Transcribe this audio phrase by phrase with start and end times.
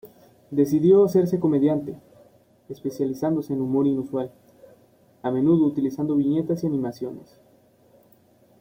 [0.49, 1.95] Decidió hacerse comediante,
[2.69, 4.31] especializándose en humor inusual,
[5.21, 7.39] a menudo utilizando viñetas y animaciones.